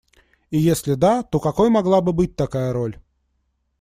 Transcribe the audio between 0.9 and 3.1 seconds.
да, то какой могла бы быть такая роль?